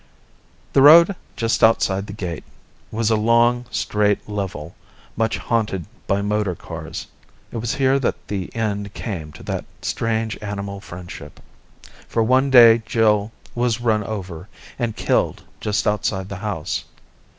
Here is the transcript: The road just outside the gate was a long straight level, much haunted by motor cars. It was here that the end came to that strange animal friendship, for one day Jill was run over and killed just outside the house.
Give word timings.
The 0.73 0.81
road 0.81 1.15
just 1.35 1.63
outside 1.63 2.07
the 2.07 2.13
gate 2.13 2.43
was 2.89 3.11
a 3.11 3.15
long 3.15 3.65
straight 3.69 4.27
level, 4.27 4.73
much 5.15 5.37
haunted 5.37 5.85
by 6.07 6.23
motor 6.23 6.55
cars. 6.55 7.05
It 7.51 7.57
was 7.57 7.75
here 7.75 7.99
that 7.99 8.27
the 8.27 8.49
end 8.55 8.95
came 8.95 9.31
to 9.33 9.43
that 9.43 9.65
strange 9.83 10.39
animal 10.41 10.79
friendship, 10.79 11.39
for 12.07 12.23
one 12.23 12.49
day 12.49 12.81
Jill 12.83 13.31
was 13.53 13.79
run 13.79 14.03
over 14.03 14.49
and 14.79 14.95
killed 14.95 15.43
just 15.59 15.85
outside 15.85 16.29
the 16.29 16.37
house. 16.37 16.85